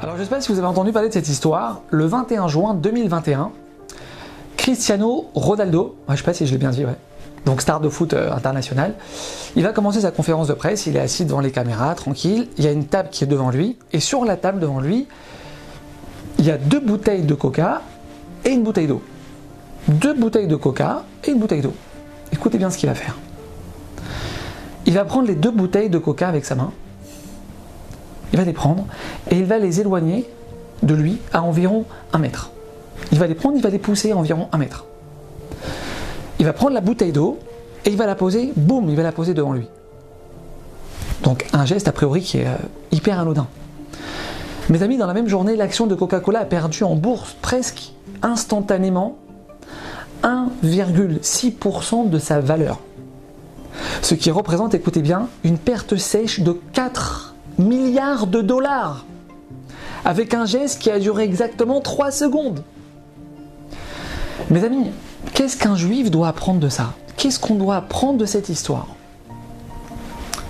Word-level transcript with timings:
Alors 0.00 0.16
je 0.16 0.20
ne 0.20 0.24
sais 0.24 0.30
pas 0.30 0.40
si 0.40 0.52
vous 0.52 0.58
avez 0.58 0.66
entendu 0.66 0.92
parler 0.92 1.08
de 1.08 1.14
cette 1.14 1.28
histoire. 1.28 1.80
Le 1.90 2.04
21 2.04 2.48
juin 2.48 2.74
2021, 2.74 3.52
Cristiano 4.56 5.30
Ronaldo, 5.34 5.96
je 6.08 6.12
ne 6.12 6.16
sais 6.18 6.22
pas 6.22 6.34
si 6.34 6.46
je 6.46 6.52
l'ai 6.52 6.58
bien 6.58 6.70
dit, 6.70 6.84
donc 7.46 7.60
star 7.60 7.80
de 7.80 7.88
foot 7.88 8.14
euh, 8.14 8.32
international, 8.32 8.94
il 9.56 9.62
va 9.62 9.72
commencer 9.72 10.00
sa 10.00 10.10
conférence 10.10 10.48
de 10.48 10.54
presse, 10.54 10.86
il 10.86 10.96
est 10.96 11.00
assis 11.00 11.24
devant 11.24 11.40
les 11.40 11.50
caméras, 11.50 11.94
tranquille, 11.94 12.48
il 12.56 12.64
y 12.64 12.66
a 12.66 12.70
une 12.70 12.86
table 12.86 13.08
qui 13.10 13.24
est 13.24 13.26
devant 13.26 13.50
lui, 13.50 13.76
et 13.92 14.00
sur 14.00 14.24
la 14.24 14.36
table 14.36 14.60
devant 14.60 14.80
lui, 14.80 15.06
il 16.38 16.44
y 16.44 16.50
a 16.50 16.58
deux 16.58 16.80
bouteilles 16.80 17.22
de 17.22 17.34
coca 17.34 17.82
et 18.44 18.50
une 18.50 18.62
bouteille 18.62 18.86
d'eau. 18.86 19.02
Deux 19.88 20.14
bouteilles 20.14 20.48
de 20.48 20.56
coca 20.56 21.04
et 21.24 21.30
une 21.30 21.38
bouteille 21.38 21.62
d'eau. 21.62 21.74
Écoutez 22.32 22.58
bien 22.58 22.70
ce 22.70 22.78
qu'il 22.78 22.88
va 22.88 22.94
faire. 22.94 23.16
Il 24.86 24.94
va 24.94 25.04
prendre 25.04 25.26
les 25.28 25.34
deux 25.34 25.50
bouteilles 25.50 25.90
de 25.90 25.98
coca 25.98 26.28
avec 26.28 26.44
sa 26.44 26.54
main, 26.54 26.72
il 28.32 28.38
va 28.38 28.44
les 28.44 28.52
prendre 28.52 28.86
et 29.30 29.36
il 29.38 29.44
va 29.44 29.58
les 29.58 29.80
éloigner 29.80 30.28
de 30.82 30.94
lui 30.94 31.18
à 31.32 31.42
environ 31.42 31.84
un 32.12 32.18
mètre. 32.18 32.50
Il 33.12 33.18
va 33.18 33.26
les 33.26 33.34
prendre, 33.34 33.56
il 33.56 33.62
va 33.62 33.70
les 33.70 33.78
pousser 33.78 34.12
à 34.12 34.16
environ 34.16 34.48
un 34.52 34.58
mètre. 34.58 34.86
Il 36.38 36.44
va 36.44 36.52
prendre 36.52 36.74
la 36.74 36.80
bouteille 36.80 37.12
d'eau 37.12 37.38
et 37.84 37.90
il 37.90 37.96
va 37.96 38.06
la 38.06 38.14
poser, 38.14 38.52
boum, 38.56 38.88
il 38.88 38.96
va 38.96 39.02
la 39.02 39.12
poser 39.12 39.34
devant 39.34 39.52
lui. 39.52 39.68
Donc 41.22 41.46
un 41.52 41.64
geste 41.64 41.88
a 41.88 41.92
priori 41.92 42.22
qui 42.22 42.38
est 42.38 42.46
euh, 42.46 42.56
hyper 42.90 43.18
anodin. 43.18 43.46
Mes 44.68 44.82
amis, 44.82 44.96
dans 44.96 45.06
la 45.06 45.14
même 45.14 45.28
journée, 45.28 45.56
l'action 45.56 45.86
de 45.86 45.94
Coca-Cola 45.94 46.40
a 46.40 46.44
perdu 46.44 46.84
en 46.84 46.96
bourse 46.96 47.36
presque 47.40 47.92
instantanément 48.22 49.18
1,6% 50.22 52.08
de 52.08 52.18
sa 52.18 52.40
valeur. 52.40 52.80
Ce 54.02 54.14
qui 54.14 54.30
représente, 54.30 54.74
écoutez 54.74 55.02
bien, 55.02 55.28
une 55.44 55.58
perte 55.58 55.96
sèche 55.96 56.40
de 56.40 56.52
4 56.72 57.34
milliards 57.58 58.26
de 58.26 58.40
dollars. 58.40 59.04
Avec 60.04 60.34
un 60.34 60.44
geste 60.44 60.80
qui 60.80 60.90
a 60.90 60.98
duré 60.98 61.24
exactement 61.24 61.80
3 61.80 62.10
secondes. 62.10 62.62
Mes 64.50 64.64
amis, 64.64 64.90
qu'est-ce 65.32 65.56
qu'un 65.56 65.76
juif 65.76 66.10
doit 66.10 66.28
apprendre 66.28 66.60
de 66.60 66.68
ça? 66.68 66.92
Qu'est-ce 67.16 67.40
qu'on 67.40 67.54
doit 67.54 67.76
apprendre 67.76 68.18
de 68.18 68.26
cette 68.26 68.48
histoire? 68.48 68.88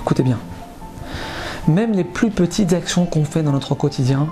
Écoutez 0.00 0.22
bien. 0.22 0.38
Même 1.68 1.92
les 1.92 2.04
plus 2.04 2.30
petites 2.30 2.72
actions 2.72 3.04
qu'on 3.04 3.24
fait 3.24 3.42
dans 3.42 3.52
notre 3.52 3.74
quotidien, 3.74 4.28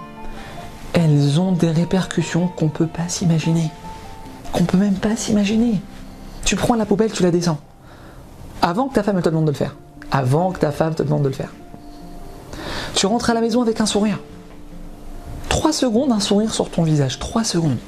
elles 0.95 1.39
ont 1.39 1.53
des 1.53 1.71
répercussions 1.71 2.49
qu'on 2.49 2.67
ne 2.67 2.71
peut 2.71 2.87
pas 2.87 3.09
s'imaginer. 3.09 3.71
Qu'on 4.53 4.63
ne 4.63 4.67
peut 4.67 4.79
même 4.79 4.95
pas 4.95 5.15
s'imaginer. 5.17 5.81
Tu 6.45 6.57
prends 6.57 6.75
la 6.75 6.87
poubelle, 6.87 7.13
tu 7.13 7.23
la 7.23 7.31
descends. 7.31 7.59
Avant 8.63 8.89
que 8.89 8.95
ta 8.95 9.03
femme 9.03 9.21
te 9.23 9.29
demande 9.29 9.47
de 9.47 9.51
le 9.51 9.57
faire. 9.57 9.77
Avant 10.11 10.53
que 10.53 10.59
ta 10.59 10.71
femme 10.71 10.95
te 10.95 11.03
demande 11.03 11.23
de 11.23 11.29
le 11.29 11.35
faire. 11.35 11.53
Tu 12.95 13.07
rentres 13.07 13.31
à 13.31 13.35
la 13.35 13.41
maison 13.41 13.63
avec 13.63 13.81
un 13.81 13.87
sourire. 13.87 14.19
Trois 15.49 15.73
secondes, 15.73 16.13
un 16.13 16.21
sourire 16.21 16.53
sur 16.53 16.71
ton 16.71 16.83
visage. 16.83 17.19
Trois 17.19 17.45
secondes. 17.45 17.79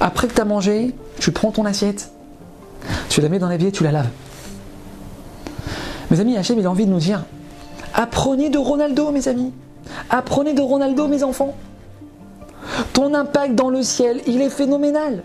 Après 0.00 0.28
que 0.28 0.34
tu 0.34 0.40
as 0.40 0.44
mangé, 0.44 0.94
tu 1.18 1.32
prends 1.32 1.50
ton 1.50 1.64
assiette, 1.64 2.10
tu 3.08 3.20
la 3.20 3.28
mets 3.28 3.38
dans 3.38 3.48
l'évier, 3.48 3.72
tu 3.72 3.84
la 3.84 3.92
laves. 3.92 4.10
Mes 6.10 6.20
amis, 6.20 6.36
Hachem, 6.36 6.58
il 6.58 6.66
a 6.66 6.70
envie 6.70 6.86
de 6.86 6.90
nous 6.90 6.98
dire 6.98 7.24
apprenez 7.94 8.50
de 8.50 8.58
Ronaldo, 8.58 9.10
mes 9.12 9.28
amis. 9.28 9.52
Apprenez 10.10 10.52
de 10.52 10.60
Ronaldo, 10.60 11.08
mes 11.08 11.22
enfants. 11.22 11.54
Ton 12.92 13.14
impact 13.14 13.54
dans 13.54 13.70
le 13.70 13.82
ciel, 13.82 14.20
il 14.26 14.42
est 14.42 14.50
phénoménal. 14.50 15.22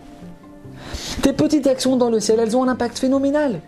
Tes 1.21 1.33
petites 1.33 1.67
actions 1.67 1.97
dans 1.97 2.09
le 2.09 2.19
ciel, 2.19 2.39
elles 2.39 2.55
ont 2.55 2.63
un 2.63 2.67
impact 2.67 2.99
phénoménal. 2.99 3.59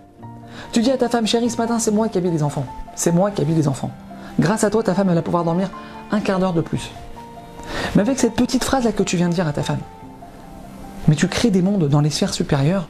Tu 0.72 0.81
dis 0.81 0.91
à 0.91 0.97
ta 0.97 1.09
femme, 1.09 1.28
chérie, 1.28 1.50
ce 1.50 1.58
matin, 1.58 1.80
c'est 1.80 1.91
moi 1.91 2.08
qui 2.09 2.17
ai 2.17 2.22
des 2.22 2.44
enfants. 2.44 2.66
C'est 2.95 3.11
moi 3.11 3.31
qui 3.31 3.41
ai 3.41 3.45
des 3.45 3.67
enfants. 3.67 3.91
Grâce 4.39 4.63
à 4.63 4.69
toi, 4.69 4.83
ta 4.83 4.94
femme, 4.94 5.09
elle 5.09 5.16
va 5.16 5.22
pouvoir 5.22 5.44
dormir 5.44 5.69
un 6.12 6.19
quart 6.19 6.40
d'heure 6.40 6.53
de 6.53 6.62
plus. 6.62 6.91
Mais 7.95 8.01
avec 8.01 8.19
cette 8.19 8.35
petite 8.35 8.63
phrase-là 8.63 8.91
que 8.91 9.03
tu 9.03 9.18
viens 9.18 9.29
de 9.29 9.34
dire 9.34 9.47
à 9.47 9.53
ta 9.53 9.63
femme, 9.63 9.79
mais 11.07 11.16
tu 11.16 11.28
crées 11.28 11.50
des 11.50 11.62
mondes 11.62 11.88
dans 11.90 12.01
les 12.01 12.09
sphères 12.09 12.34
supérieures 12.34 12.88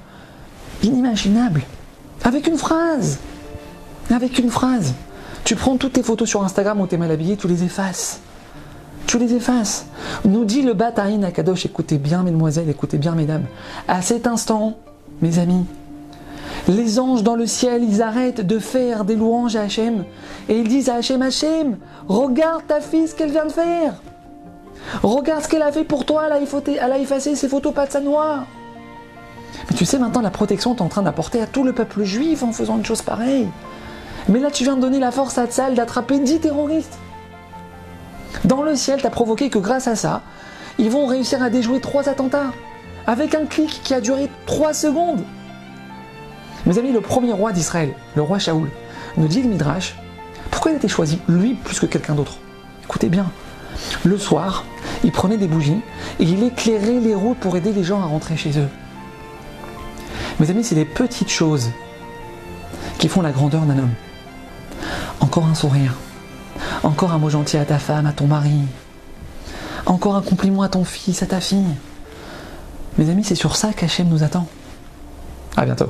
inimaginables. 0.84 1.64
Avec 2.24 2.48
une 2.48 2.58
phrase. 2.58 3.20
Avec 4.12 4.38
une 4.38 4.52
phrase. 4.52 4.94
Tu 5.44 5.56
prends 5.56 5.78
toutes 5.78 5.94
tes 5.94 6.04
photos 6.04 6.30
sur 6.30 6.44
Instagram 6.44 6.80
où 6.82 6.88
tu 6.88 6.96
es 6.96 6.98
mal 6.98 7.10
habillé, 7.10 7.36
tu 7.36 7.48
les 7.48 7.64
effaces. 7.64 8.20
Tu 9.08 9.18
les 9.18 9.34
effaces. 9.34 9.88
Nous 10.26 10.46
dit 10.46 10.62
le 10.62 10.74
Bataïn 10.74 11.24
Akadosh, 11.24 11.66
écoutez 11.66 11.98
bien 11.98 12.24
mesdemoiselles, 12.24 12.70
écoutez 12.70 12.98
bien 12.98 13.14
mesdames. 13.14 13.46
À 13.88 14.02
cet 14.02 14.28
instant, 14.28 14.78
mes 15.22 15.40
amis, 15.40 15.66
les 16.68 17.00
anges 17.00 17.24
dans 17.24 17.36
le 17.36 17.48
ciel, 17.48 17.84
ils 17.84 18.02
arrêtent 18.02 18.46
de 18.46 18.60
faire 18.60 19.04
des 19.04 19.16
louanges 19.16 19.56
à 19.56 19.62
Hachem 19.62 20.06
et 20.48 20.60
ils 20.60 20.68
disent 20.68 20.90
à 20.90 20.96
Hachem, 20.96 21.22
Hachem, 21.22 21.78
regarde 22.08 22.66
ta 22.68 22.80
fille 22.80 23.08
ce 23.08 23.16
qu'elle 23.16 23.32
vient 23.32 23.46
de 23.46 23.52
faire. 23.52 23.96
Regarde 25.04 25.44
ce 25.44 25.48
qu'elle 25.48 25.62
a 25.62 25.72
fait 25.72 25.84
pour 25.84 26.06
toi, 26.06 26.24
elle 26.28 26.92
a 26.92 27.00
effacé 27.00 27.36
ses 27.36 27.48
photos 27.48 27.74
pas 27.74 27.88
de 27.88 27.92
sa 27.92 28.02
noire. 28.02 28.46
Mais 29.70 29.76
tu 29.76 29.86
sais 29.86 30.00
maintenant 30.00 30.22
la 30.22 30.32
protection 30.32 30.74
tu 30.74 30.80
es 30.80 30.84
en 30.84 30.90
train 30.90 31.02
d'apporter 31.02 31.42
à 31.42 31.48
tout 31.48 31.64
le 31.64 31.74
peuple 31.74 32.04
juif 32.04 32.44
en 32.44 32.52
faisant 32.52 32.78
une 32.78 32.86
chose 32.86 33.02
pareille. 33.02 33.48
Mais 34.30 34.40
là 34.40 34.52
tu 34.52 34.64
viens 34.64 34.76
de 34.76 34.82
donner 34.82 35.00
la 35.00 35.12
force 35.12 35.38
à 35.38 35.48
Tzal 35.48 35.76
d'attraper 35.76 36.20
10 36.20 36.40
terroristes. 36.40 36.98
Dans 38.52 38.64
le 38.64 38.76
ciel, 38.76 39.00
tu 39.00 39.08
as 39.08 39.10
provoqué 39.10 39.50
que 39.50 39.60
grâce 39.60 39.88
à 39.88 39.96
ça, 39.96 40.24
ils 40.78 40.90
vont 40.90 41.06
réussir 41.06 41.42
à 41.42 41.50
déjouer 41.50 41.80
trois 41.80 42.10
attentats. 42.10 42.52
Avec 43.08 43.34
un 43.34 43.46
clic 43.46 43.80
qui 43.82 43.94
a 43.94 44.02
duré 44.02 44.30
3 44.46 44.74
secondes. 44.74 45.24
Mes 46.66 46.78
amis, 46.78 46.92
le 46.92 47.00
premier 47.00 47.32
roi 47.32 47.54
d'Israël, 47.54 47.94
le 48.14 48.22
roi 48.22 48.40
Shaoul, 48.40 48.70
nous 49.16 49.30
dit 49.30 49.42
le 49.42 49.48
Midrash, 49.48 49.96
pourquoi 50.52 50.72
il 50.72 50.74
a 50.74 50.78
été 50.80 50.90
choisi, 50.90 51.20
lui, 51.30 51.54
plus 51.54 51.80
que 51.80 51.86
quelqu'un 51.86 52.14
d'autre? 52.14 52.40
Écoutez 52.84 53.08
bien, 53.08 53.32
le 54.04 54.18
soir, 54.18 54.66
il 55.06 55.14
prenait 55.14 55.38
des 55.38 55.48
bougies 55.48 55.80
et 56.20 56.24
il 56.26 56.44
éclairait 56.44 57.00
les 57.00 57.16
routes 57.16 57.40
pour 57.40 57.56
aider 57.56 57.72
les 57.72 57.86
gens 57.86 58.02
à 58.02 58.06
rentrer 58.06 58.36
chez 58.36 58.60
eux. 58.60 58.68
Mes 60.42 60.50
amis, 60.50 60.66
c'est 60.66 60.76
les 60.76 60.84
petites 60.84 61.32
choses 61.32 61.70
qui 62.98 63.08
font 63.08 63.22
la 63.22 63.32
grandeur 63.32 63.62
d'un 63.62 63.78
homme. 63.78 63.94
Encore 65.22 65.46
un 65.46 65.56
sourire, 65.56 65.94
encore 66.84 67.12
un 67.12 67.18
mot 67.18 67.30
gentil 67.30 67.58
à 67.58 67.66
ta 67.66 67.80
femme, 67.80 68.06
à 68.06 68.14
ton 68.14 68.28
mari, 68.28 68.62
encore 69.86 70.16
un 70.16 70.22
compliment 70.22 70.62
à 70.62 70.70
ton 70.70 70.84
fils, 70.84 71.24
à 71.24 71.26
ta 71.26 71.40
fille. 71.40 71.76
Mes 72.98 73.10
amis, 73.10 73.24
c'est 73.24 73.36
sur 73.36 73.56
ça 73.56 73.74
qu'Hachem 73.74 74.08
nous 74.08 74.24
attend. 74.24 74.48
À 75.56 75.66
bientôt. 75.66 75.90